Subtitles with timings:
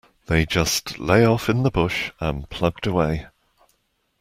[0.25, 3.27] They just lay off in the bush and plugged away.